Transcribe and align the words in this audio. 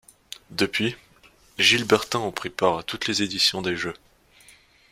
Depuis, 0.49 0.95
les 1.59 1.63
Gilbertins 1.63 2.21
ont 2.21 2.31
pris 2.31 2.49
part 2.49 2.79
à 2.79 2.81
toutes 2.81 3.05
les 3.07 3.21
éditions 3.21 3.61
des 3.61 3.75
Jeux. 3.77 3.93